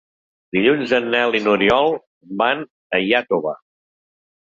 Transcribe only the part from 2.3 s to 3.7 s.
van a Iàtova.